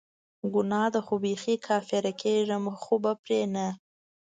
[0.53, 3.67] ګناه ده خو بیخي کافره کیږم خو به پری نه